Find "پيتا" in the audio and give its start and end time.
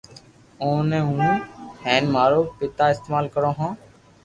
2.57-2.85